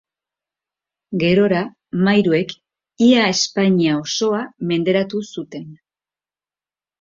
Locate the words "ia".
3.09-3.27